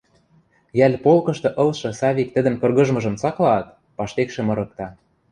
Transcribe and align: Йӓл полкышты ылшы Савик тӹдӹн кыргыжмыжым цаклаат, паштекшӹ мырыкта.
Йӓл 0.79 0.93
полкышты 1.03 1.49
ылшы 1.61 1.89
Савик 1.99 2.29
тӹдӹн 2.35 2.55
кыргыжмыжым 2.61 3.15
цаклаат, 3.21 3.67
паштекшӹ 3.97 4.41
мырыкта. 4.47 4.87